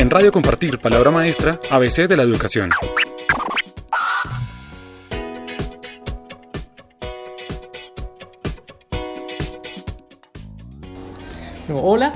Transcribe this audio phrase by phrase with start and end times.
[0.00, 2.70] En Radio Compartir, palabra maestra, ABC de la educación.
[11.70, 12.14] Hola,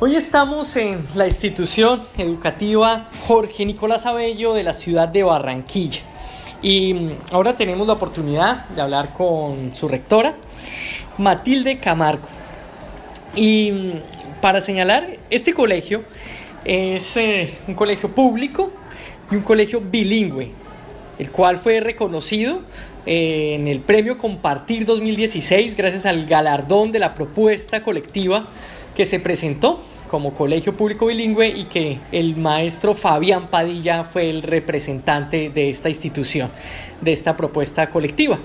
[0.00, 6.00] hoy estamos en la institución educativa Jorge Nicolás Abello de la ciudad de Barranquilla
[6.60, 10.34] y ahora tenemos la oportunidad de hablar con su rectora,
[11.18, 12.26] Matilde Camargo.
[13.36, 13.92] Y
[14.40, 16.02] para señalar, este colegio
[16.64, 18.70] es eh, un colegio público
[19.30, 20.50] y un colegio bilingüe,
[21.18, 22.60] el cual fue reconocido
[23.06, 28.46] eh, en el premio Compartir 2016 gracias al galardón de la propuesta colectiva
[28.94, 29.80] que se presentó
[30.12, 35.88] como colegio público bilingüe y que el maestro Fabián Padilla fue el representante de esta
[35.88, 36.50] institución,
[37.00, 38.38] de esta propuesta colectiva.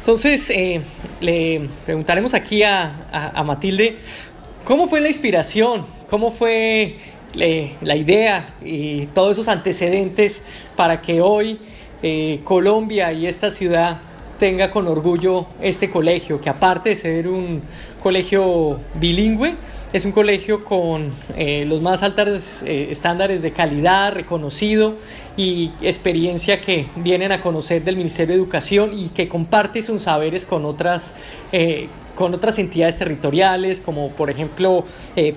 [0.00, 0.82] Entonces, eh,
[1.22, 3.96] le preguntaremos aquí a, Matilde,
[4.66, 5.86] ¿cómo fue la inspiración?
[6.10, 6.98] ¿Cómo fue
[7.34, 10.42] la idea y todos esos antecedentes
[10.76, 11.58] para que hoy
[12.02, 14.00] eh, Colombia y esta ciudad
[14.38, 17.62] tenga con orgullo este colegio, que aparte de ser un
[18.02, 19.54] colegio bilingüe,
[19.94, 24.96] es un colegio con eh, los más altos eh, estándares de calidad, reconocido
[25.36, 30.46] y experiencia que vienen a conocer del Ministerio de Educación y que comparte sus saberes
[30.46, 31.14] con otras
[31.52, 34.84] eh, con otras entidades territoriales, como por ejemplo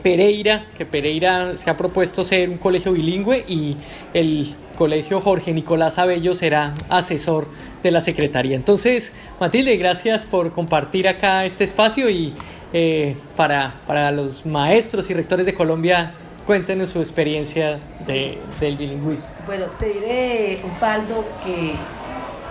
[0.04, 3.78] Pereira, que Pereira se ha propuesto ser un colegio bilingüe y
[4.14, 7.48] el colegio Jorge Nicolás Abello será asesor
[7.82, 8.56] de la Secretaría.
[8.56, 12.36] Entonces, Matilde, gracias por compartir acá este espacio y
[12.74, 16.14] eh, para, para, los maestros y rectores de Colombia,
[16.46, 19.26] cuéntenos su experiencia de, del bilingüismo.
[19.46, 21.74] Bueno, te diré, Osvaldo, que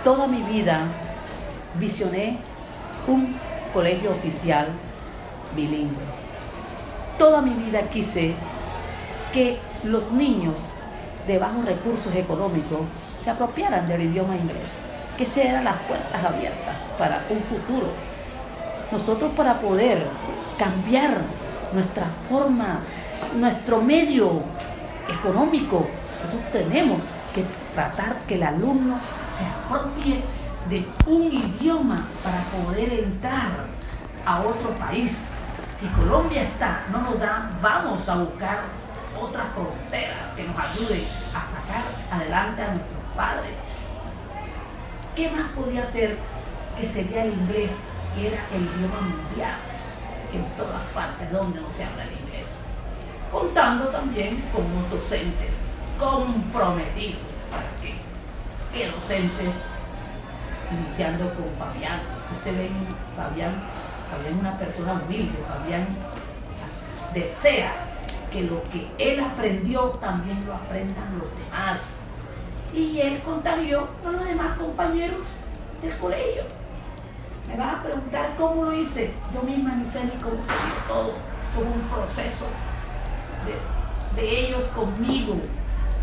[0.03, 0.87] toda mi vida
[1.79, 2.37] visioné
[3.07, 3.35] un
[3.73, 4.67] colegio oficial
[5.55, 6.03] bilingüe.
[7.17, 8.33] Toda mi vida quise
[9.33, 10.55] que los niños
[11.27, 12.81] de bajos recursos económicos
[13.23, 14.85] se apropiaran del idioma inglés,
[15.17, 17.91] que se eran las puertas abiertas para un futuro
[18.91, 20.07] nosotros para poder
[20.57, 21.21] cambiar
[21.73, 22.79] nuestra forma,
[23.35, 24.41] nuestro medio
[25.09, 26.99] económico, nosotros tenemos
[27.33, 27.43] que
[27.73, 28.97] tratar que el alumno
[29.37, 30.23] se apropie
[30.69, 33.65] de un idioma para poder entrar
[34.25, 35.23] a otro país.
[35.79, 38.61] Si Colombia está, no nos da, vamos a buscar
[39.21, 43.53] otras fronteras que nos ayuden a sacar adelante a nuestros padres.
[45.15, 46.17] ¿Qué más podía ser
[46.79, 47.71] que sería el inglés
[48.25, 49.57] era el idioma mundial,
[50.33, 52.53] en todas partes donde no se habla el inglés.
[53.31, 55.61] Contando también con unos docentes
[55.99, 57.21] comprometidos.
[57.51, 57.95] ¿Para qué?
[58.73, 59.53] ¿Qué docentes?
[60.71, 62.01] Iniciando con Fabián.
[62.27, 62.69] Si usted ve,
[63.15, 63.55] Fabián,
[64.11, 65.87] Fabián es una persona humilde, Fabián
[67.13, 67.73] desea
[68.31, 72.03] que lo que él aprendió también lo aprendan los demás.
[72.73, 75.25] Y él contagió a los demás compañeros
[75.81, 76.43] del colegio.
[77.47, 79.13] Me vas a preguntar cómo lo hice.
[79.33, 81.13] Yo misma ni sé ni cómo se todo.
[81.53, 82.45] Fue un proceso
[83.45, 85.35] de, de ellos conmigo.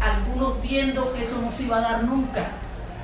[0.00, 2.46] Algunos viendo que eso no se iba a dar nunca.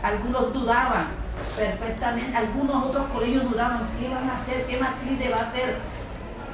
[0.03, 1.09] Algunos dudaban
[1.57, 2.37] perfectamente.
[2.37, 3.89] Algunos otros colegios dudaban.
[3.99, 4.67] ¿Qué van a hacer?
[4.67, 5.77] ¿Qué Matilde va a hacer?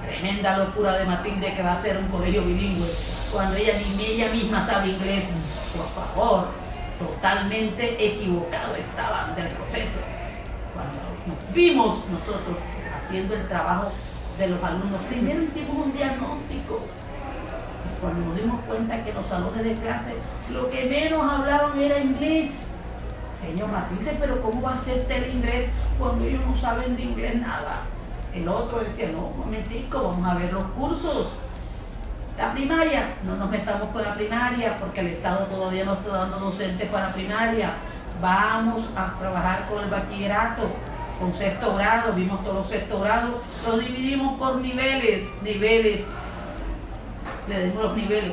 [0.05, 2.89] Tremenda locura de Matilde que va a ser un colegio bilingüe.
[3.33, 5.31] Cuando ella ni ella misma sabe inglés.
[5.77, 6.49] Por favor,
[6.99, 10.06] totalmente equivocado estaban del proceso.
[11.57, 12.59] Vimos nosotros
[12.95, 13.91] haciendo el trabajo
[14.39, 15.01] de los alumnos.
[15.09, 16.85] Primero hicimos un diagnóstico.
[17.87, 20.17] Y cuando nos dimos cuenta que los salones de clase
[20.51, 22.69] lo que menos hablaban era inglés.
[23.41, 27.37] Señor Matilde, pero ¿cómo va a ser el inglés cuando ellos no saben de inglés
[27.37, 27.85] nada?
[28.35, 31.39] El otro decía, no, un momentico, vamos a ver los cursos.
[32.37, 36.39] La primaria, no nos metamos con la primaria porque el Estado todavía no está dando
[36.39, 37.73] docentes para primaria.
[38.21, 40.69] Vamos a trabajar con el bachillerato
[41.19, 46.03] con sexto grado, vimos todos los sexto grados, los dividimos por niveles, niveles,
[47.49, 48.33] le dimos los niveles.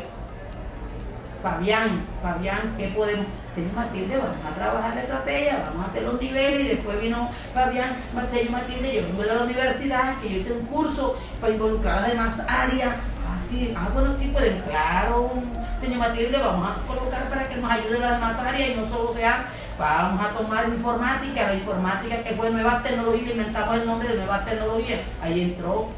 [1.42, 3.26] Fabián, Fabián, ¿qué podemos?
[3.54, 7.30] Señor Matilde, vamos a trabajar la estrategia, vamos a hacer los niveles y después vino
[7.54, 7.98] Fabián,
[8.32, 12.12] señor Matilde, yo vengo de la universidad, que yo hice un curso para involucrar las
[12.12, 12.96] demás áreas,
[13.38, 15.34] así, ah, bueno, sí pueden, claro,
[15.82, 19.14] señor Matilde, vamos a colocar para que nos ayude las demás áreas y no solo
[19.14, 19.46] sea
[19.78, 24.46] Vamos a tomar informática, la informática que fue nueva tecnología, inventamos el nombre de nueva
[24.46, 25.02] tecnología.
[25.22, 25.90] Ahí entró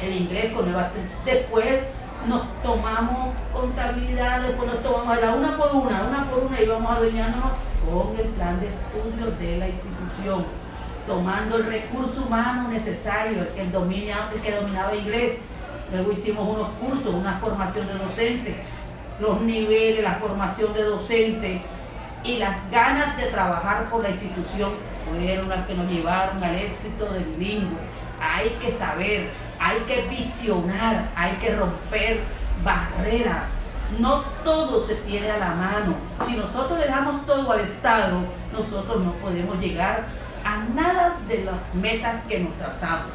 [0.00, 0.90] el, inglés con nueva.
[1.24, 1.80] Después
[2.28, 6.96] nos tomamos contabilidad, después nos tomamos la una por una, una por una y vamos
[6.96, 7.52] adueñándonos
[7.84, 10.46] con el plan de estudios de la institución,
[11.08, 15.38] tomando el recurso humano necesario, el que, el que dominaba inglés.
[15.92, 18.54] Luego hicimos unos cursos, una formación de docentes
[19.20, 21.62] los niveles, la formación de docentes
[22.24, 24.72] y las ganas de trabajar por la institución
[25.08, 27.78] fueron las que nos llevaron al éxito del bilingüe.
[28.20, 29.30] Hay que saber,
[29.60, 32.20] hay que visionar, hay que romper
[32.64, 33.56] barreras.
[33.98, 35.94] No todo se tiene a la mano.
[36.26, 38.20] Si nosotros le damos todo al Estado,
[38.52, 40.04] nosotros no podemos llegar
[40.44, 43.08] a nada de las metas que nos trazamos.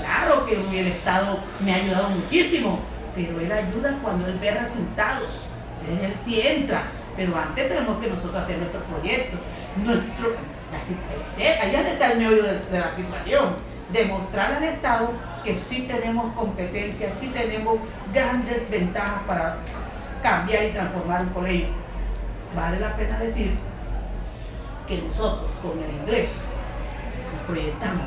[0.00, 2.80] Claro que el Estado me ha ayudado muchísimo,
[3.14, 5.44] pero él ayuda cuando él ve resultados.
[5.88, 6.82] Él sí entra,
[7.18, 9.38] pero antes tenemos que nosotros hacer nuestro proyecto.
[9.84, 10.36] Nuestro,
[11.36, 13.56] allá está el meollo de, la situación.
[13.92, 15.10] Demostrar al Estado
[15.42, 17.78] que sí tenemos competencias, sí tenemos
[18.14, 19.56] grandes ventajas para
[20.22, 21.68] cambiar y transformar un colegio.
[22.54, 23.56] Vale la pena decir
[24.86, 26.38] que nosotros con el inglés
[27.34, 28.06] nos proyectamos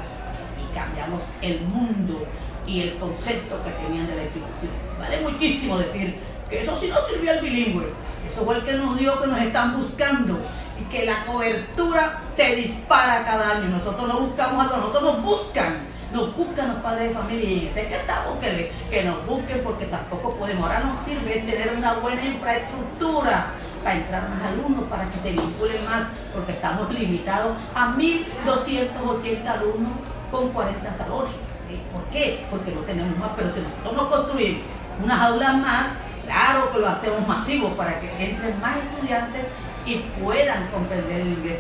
[0.58, 2.26] y cambiamos el mundo
[2.66, 4.72] y el concepto que tenían de la institución.
[4.98, 6.16] Vale muchísimo decir
[6.50, 7.88] que eso sí no sirvió al bilingüe.
[8.32, 10.40] Eso fue el que nos dio que nos están buscando
[10.80, 13.70] y que la cobertura se dispara cada año.
[13.70, 15.92] Nosotros no buscamos a nosotros nos buscan.
[16.14, 19.86] Nos buscan los padres de familia y este que estamos que, que nos busquen porque
[19.86, 20.64] tampoco podemos.
[20.64, 23.48] Ahora nos sirve tener una buena infraestructura
[23.82, 29.94] para entrar más alumnos, para que se vinculen más, porque estamos limitados a 1.280 alumnos
[30.30, 31.34] con 40 salones.
[31.94, 32.46] ¿Por qué?
[32.50, 34.62] Porque no tenemos más, pero si nosotros no construimos
[35.02, 35.88] unas aulas más,
[36.32, 39.46] claro que lo hacemos masivo para que entren más estudiantes
[39.86, 41.60] y puedan comprender el inglés.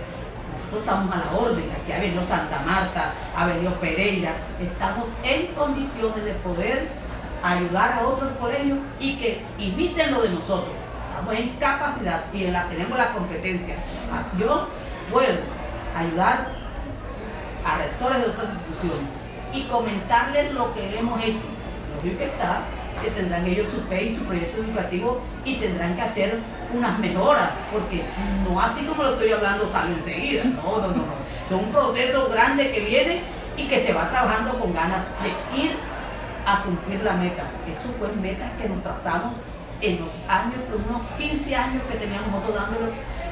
[0.71, 4.31] Nosotros estamos a la orden, aquí ha venido Santa Marta, ha venido Pereira,
[4.62, 6.88] estamos en condiciones de poder
[7.44, 10.73] ayudar a otros colegios y que imiten lo de nosotros.
[11.09, 13.75] Estamos en capacidad y tenemos la competencia.
[14.12, 14.68] Ah, yo
[15.12, 15.39] puedo
[15.95, 16.47] ayudar
[17.65, 19.09] a rectores de otras instituciones
[19.53, 21.39] y comentarles lo que hemos hecho.
[22.03, 22.62] Lo que está
[23.02, 26.40] que tendrán ellos su PEI, su proyecto educativo y tendrán que hacer
[26.74, 28.04] unas mejoras, porque
[28.48, 31.22] no así como lo estoy hablando sale enseguida, no, no, no, no.
[31.50, 33.22] Es un proceso grande que viene
[33.58, 35.72] y que se va trabajando con ganas de ir
[36.46, 37.44] a cumplir la meta.
[37.68, 39.34] Eso fue metas que nos trazamos
[39.82, 42.88] en los años, unos 15 años que teníamos nosotros dándolo,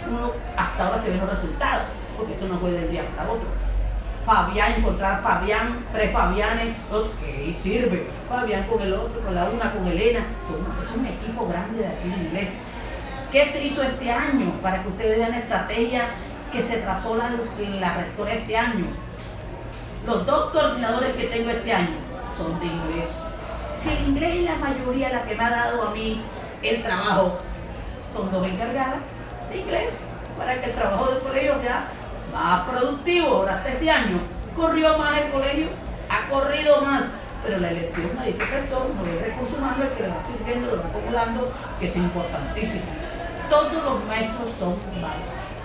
[0.09, 1.85] uno, hasta ahora se ven los resultados,
[2.17, 3.47] porque esto no fue del día para otro.
[4.29, 6.75] Fabián, encontrar Fabián, tres Fabianes,
[7.19, 8.07] ¿qué sirve?
[8.29, 10.19] Fabián con el otro, con la una, con Elena.
[10.83, 12.49] Es un equipo grande de aquí en inglés.
[13.31, 16.09] ¿Qué se hizo este año para que ustedes vean la estrategia
[16.51, 17.31] que se trazó la,
[17.79, 18.85] la rectora este año?
[20.05, 21.97] Los dos coordinadores que tengo este año
[22.37, 23.09] son de inglés.
[23.81, 26.21] Si el inglés es la mayoría la que me ha dado a mí
[26.61, 27.39] el trabajo,
[28.13, 28.99] son dos encargadas
[29.49, 30.03] de inglés
[30.37, 31.87] para que el trabajo del colegio sea
[32.31, 34.19] más productivo durante este año,
[34.55, 35.67] corrió más el colegio,
[36.09, 37.03] ha corrido más,
[37.43, 40.81] pero la elección dice el no es recurso humano el que le va sirviendo, lo
[40.81, 42.83] va acumulando, que es importantísimo.
[43.49, 44.75] Todos los maestros son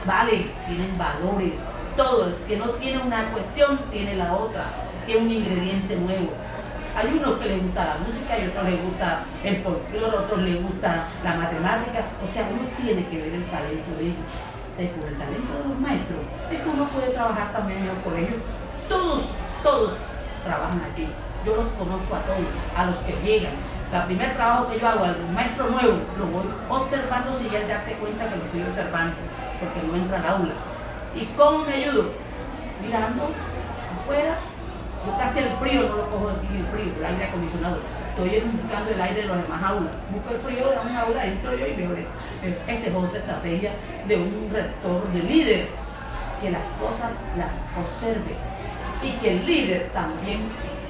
[0.07, 1.53] vale, tienen valores,
[1.97, 4.65] todo, el que no tiene una cuestión tiene la otra,
[5.07, 6.33] tiene un ingrediente nuevo.
[6.97, 10.63] Hay unos que les gusta la música y otros les gusta el folclore, otros les
[10.63, 12.05] gusta la matemática.
[12.25, 15.79] O sea, uno tiene que ver el talento de ellos con el talento de los
[15.79, 16.19] maestros,
[16.51, 18.41] es que uno puede trabajar también en los colegios.
[18.89, 19.23] Todos,
[19.63, 19.93] todos
[20.45, 21.09] trabajan aquí.
[21.47, 23.55] Yo los conozco a todos, a los que llegan.
[23.93, 27.85] El primer trabajo que yo hago al maestro nuevo, lo voy observando si él ya
[27.85, 29.15] se cuenta que lo estoy observando,
[29.61, 30.55] porque no entra al aula.
[31.15, 32.11] ¿Y cómo me ayudo?
[32.83, 33.31] Mirando.
[35.37, 37.79] El frío no lo cojo aquí el frío, el aire acondicionado
[38.17, 39.93] estoy buscando el aire de los demás aulas.
[40.11, 41.91] Busco el frío de una aula, entro yo y veo
[42.67, 43.73] Esa es otra estrategia
[44.07, 45.69] de un rector, de líder,
[46.41, 48.37] que las cosas las observe
[49.03, 50.43] y que el líder también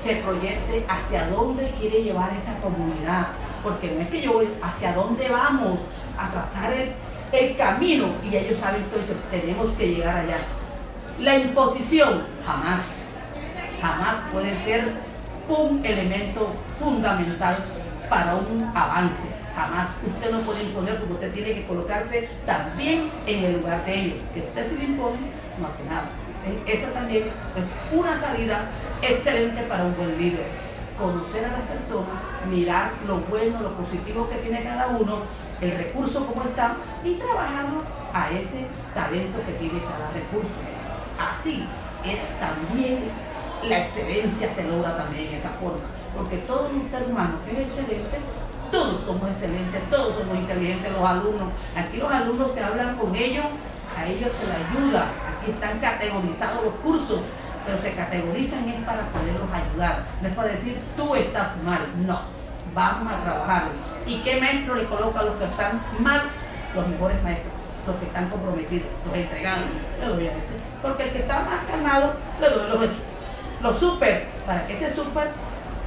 [0.02, 3.28] se proyecte hacia dónde quiere llevar esa comunidad.
[3.62, 5.78] Porque no es que yo voy hacia dónde vamos
[6.18, 6.92] a trazar el,
[7.32, 10.38] el camino y ellos saben que tenemos que llegar allá.
[11.18, 13.03] La imposición jamás,
[13.84, 14.92] jamás puede ser
[15.46, 17.62] un elemento fundamental
[18.08, 19.28] para un avance.
[19.54, 23.94] Jamás usted no puede imponer porque usted tiene que colocarse también en el lugar de
[23.94, 24.18] ellos.
[24.32, 25.18] Que usted se le impone,
[25.60, 26.08] no hace nada.
[26.66, 28.64] Esa también es una salida
[29.02, 30.46] excelente para un buen líder.
[30.98, 35.18] Conocer a las personas, mirar lo bueno, lo positivo que tiene cada uno,
[35.60, 37.82] el recurso como está y trabajarlo
[38.14, 40.56] a ese talento que tiene cada recurso.
[41.18, 41.66] Así
[42.04, 43.04] es también
[43.68, 48.18] la excelencia se logra también en esta forma, porque todo ser humano que es excelente,
[48.70, 51.48] todos somos excelentes, todos somos inteligentes, los alumnos.
[51.76, 53.44] Aquí los alumnos se hablan con ellos,
[53.96, 57.20] a ellos se les ayuda, aquí están categorizados los cursos,
[57.64, 62.20] pero se categorizan es para poderlos ayudar, no es para decir tú estás mal, no,
[62.74, 63.62] vamos a trabajar.
[64.06, 66.22] ¿Y qué maestro le coloca a los que están mal?
[66.74, 67.52] Los mejores maestros,
[67.86, 69.66] los que están comprometidos, los entregados.
[70.82, 72.90] Porque el que está más calmado, le doy los,
[73.64, 75.30] los super, para que ese super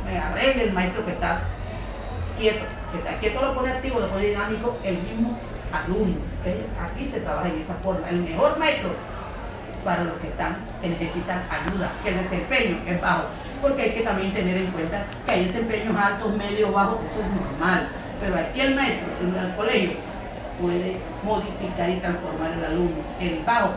[0.04, 1.42] me arregle el maestro que está
[2.38, 5.38] quieto, que está quieto lo pone activo, lo pone dinámico, el mismo
[5.72, 6.18] alumno.
[6.82, 8.10] Aquí se trabaja en esta forma.
[8.10, 8.90] El mejor maestro
[9.86, 13.26] para los que están, que necesitan ayuda, que el desempeño es bajo.
[13.62, 17.42] Porque hay que también tener en cuenta que hay desempeños altos, medios, bajos, eso es
[17.42, 17.90] normal.
[18.20, 19.92] Pero aquí el maestro, en el colegio,
[20.60, 23.04] puede modificar y transformar el alumno.
[23.20, 23.74] El bajo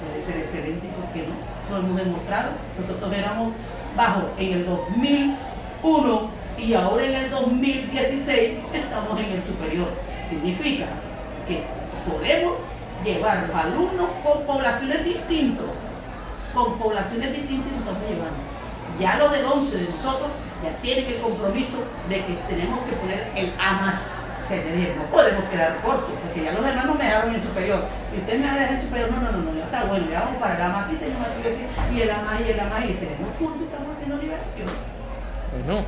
[0.00, 1.34] puede ser excelente, ¿por qué no?
[1.70, 2.50] Lo hemos demostrado.
[2.80, 3.52] Nosotros éramos
[3.96, 9.88] bajos en el 2001 y ahora en el 2016 estamos en el superior.
[10.30, 10.86] Significa
[11.46, 11.64] que
[12.08, 12.54] podemos
[13.04, 15.66] llevar los alumnos con poblaciones distintas,
[16.54, 18.58] con poblaciones distintas y nos estamos llevando.
[18.98, 20.30] Ya lo del 11 de nosotros
[20.62, 21.78] ya tiene el compromiso
[22.08, 23.52] de que tenemos que poner el
[24.48, 24.96] A más.
[24.96, 27.84] No podemos quedar cortos, porque ya los hermanos me dejaron en superior.
[28.10, 30.06] Si usted me va a dejar en superior, no, no, no, no, ya está bueno,
[30.10, 32.92] ya vamos para el A más, y el A más y el A más, y
[32.94, 34.68] tenemos curso y estamos haciendo liberación.
[35.52, 35.84] Bueno,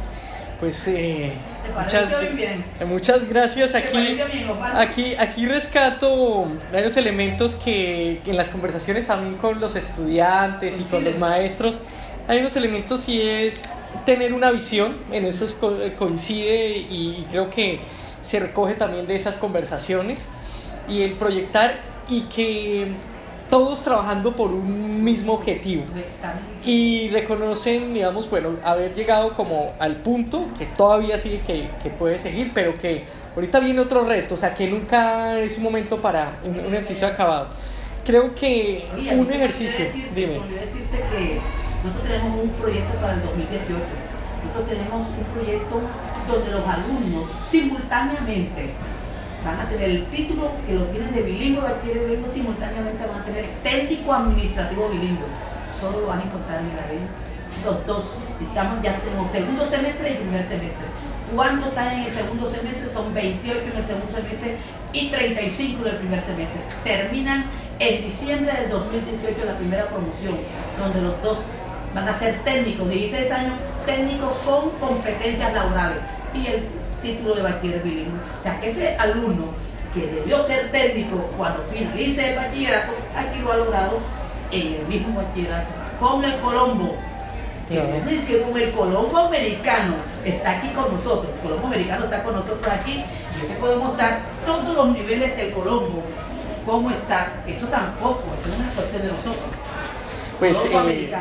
[0.60, 1.32] pues eh,
[2.86, 3.74] muchas, gracias.
[3.74, 4.20] Aquí,
[4.74, 11.02] aquí, aquí rescato varios elementos que, en las conversaciones también con los estudiantes y con
[11.02, 11.78] los maestros
[12.28, 13.68] hay unos elementos y es
[14.06, 15.46] tener una visión, en eso
[15.98, 17.80] coincide y creo que
[18.22, 20.28] se recoge también de esas conversaciones
[20.88, 21.76] y el proyectar
[22.08, 22.88] y que
[23.50, 25.82] todos trabajando por un mismo objetivo
[26.64, 32.16] y reconocen, digamos, bueno, haber llegado como al punto que todavía sigue que, que, puede
[32.16, 36.38] seguir, pero que ahorita viene otro reto, o sea, que nunca es un momento para
[36.44, 37.48] un, ejercicio acabado.
[38.06, 39.84] Creo que un ejercicio,
[40.14, 40.34] dime.
[40.34, 41.40] decirte que
[41.84, 43.84] nosotros tenemos un proyecto para el 2018,
[44.46, 45.80] nosotros tenemos un proyecto
[46.26, 48.70] donde los alumnos simultáneamente
[49.44, 53.24] van a tener el título que lo tienen de bilingüe, de bilingüe, simultáneamente van a
[53.24, 55.26] tener técnico administrativo bilingüe.
[55.78, 57.00] Solo lo van a encontrar en la ley.
[57.64, 60.86] Los dos, estamos ya tenemos segundo semestre y primer semestre.
[61.34, 62.92] ¿Cuánto están en el segundo semestre?
[62.92, 64.56] Son 28 en el segundo semestre
[64.92, 66.60] y 35 en el primer semestre.
[66.84, 67.46] Terminan
[67.78, 70.38] en diciembre del 2018 la primera promoción,
[70.78, 71.38] donde los dos
[71.94, 73.54] van a ser técnicos, 16 años,
[73.86, 75.98] técnicos con competencias laborales.
[76.34, 76.68] Y el
[77.02, 78.18] título de bachiller bilingüe.
[78.38, 79.46] O sea, que ese alumno
[79.94, 83.98] que debió ser técnico cuando finalice el bachillerato, aquí lo ha logrado
[84.52, 85.68] en el mismo bachillerato,
[85.98, 86.96] con el Colombo.
[87.68, 87.80] Que,
[88.26, 89.94] que con el Colombo americano
[90.24, 93.04] está aquí con nosotros, el Colombo americano está con nosotros aquí,
[93.36, 96.02] y que podemos dar todos los niveles del Colombo,
[96.66, 99.44] cómo está, eso tampoco, eso es una cuestión de nosotros.
[100.40, 101.12] Pues, eh,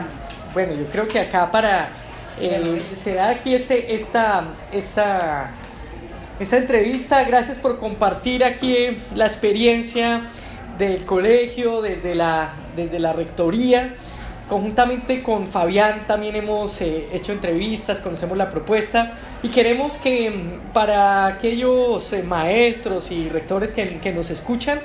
[0.53, 1.89] bueno, yo creo que acá para
[2.39, 5.51] eh, se da aquí este, esta, esta
[6.39, 7.24] esta entrevista.
[7.24, 10.29] Gracias por compartir aquí la experiencia
[10.77, 13.96] del colegio, desde la, desde la rectoría.
[14.48, 20.34] Conjuntamente con Fabián también hemos eh, hecho entrevistas, conocemos la propuesta y queremos que
[20.74, 24.79] para aquellos eh, maestros y rectores que, que nos escuchan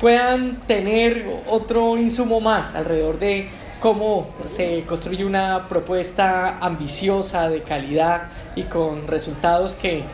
[0.00, 8.28] puedan tener otro insumo más alrededor de cómo se construye una propuesta ambiciosa, de calidad
[8.54, 10.04] y con resultados que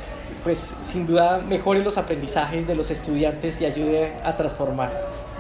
[0.45, 4.93] pues sin duda mejore los aprendizajes de los estudiantes y ayude a transformar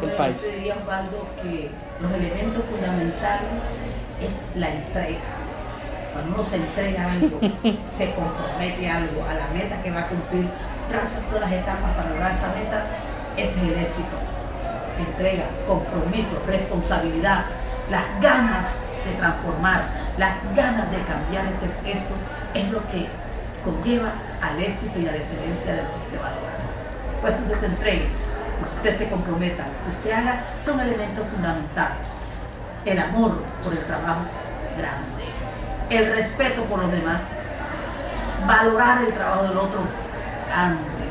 [0.02, 0.42] el país.
[0.42, 3.49] Yo diría, Osvaldo, que los elementos fundamentales
[4.21, 5.21] es la entrega.
[6.12, 7.38] Cuando uno se entrega algo,
[7.97, 10.49] se compromete algo a la meta que va a cumplir,
[10.90, 12.87] traza todas las etapas para lograr esa meta,
[13.37, 14.16] ese es el éxito.
[14.99, 17.45] Entrega, compromiso, responsabilidad,
[17.90, 19.85] las ganas de transformar,
[20.19, 22.14] las ganas de cambiar este, esto,
[22.55, 23.09] es lo que
[23.64, 24.12] conlleva
[24.43, 26.57] al éxito y a la excelencia de lo que usted va a lograr.
[27.21, 28.09] Pues usted se entregue,
[28.76, 32.07] usted se comprometa, usted haga, son elementos fundamentales.
[32.85, 34.23] El amor por el trabajo
[34.78, 35.25] grande,
[35.90, 37.21] el respeto por los demás,
[38.47, 39.81] valorar el trabajo del otro
[40.49, 41.07] grande,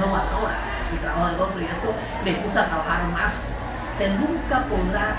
[0.00, 0.56] no valora
[0.92, 1.94] el trabajo del otro y eso
[2.24, 3.54] le gusta trabajar más.
[3.92, 5.16] Usted nunca podrá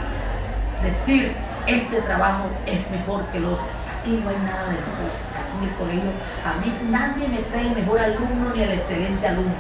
[0.81, 1.35] decir
[1.67, 3.65] este trabajo es mejor que el otro.
[3.99, 6.11] Aquí no hay nada de mejor en el colegio,
[6.45, 9.53] a mí nadie me trae el mejor alumno ni el excelente alumno.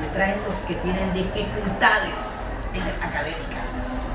[0.00, 2.34] Me traen los que tienen dificultades
[2.74, 3.58] en la académica.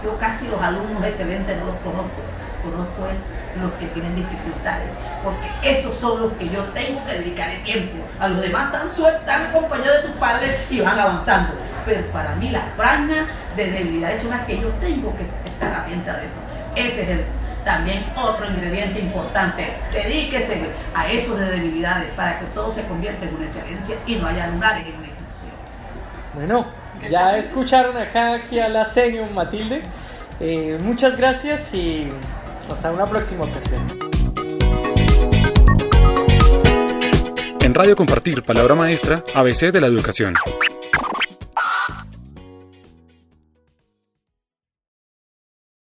[0.04, 2.22] Yo casi los alumnos excelentes no los conozco,
[2.63, 4.88] conozco es los que tienen dificultades,
[5.24, 8.04] porque esos son los que yo tengo que dedicar el tiempo.
[8.20, 11.54] A los demás están sueltos, están acompañados de sus padres y van avanzando.
[11.86, 15.25] Pero para mí las franjas de debilidades son las que yo tengo que
[15.62, 16.39] atenta de eso.
[16.75, 17.25] Ese es el
[17.65, 19.74] también otro ingrediente importante.
[19.91, 20.62] Dedíquese
[20.93, 24.47] a esos de debilidades para que todo se convierta en una excelencia y no haya
[24.47, 25.51] lugares en una institución.
[26.35, 26.65] Bueno,
[27.09, 29.81] ya escucharon acá aquí a la senior Matilde.
[30.39, 32.09] Eh, muchas gracias y
[32.71, 33.88] hasta una próxima ocasión.
[37.62, 40.35] En Radio Compartir, palabra maestra, ABC de la educación.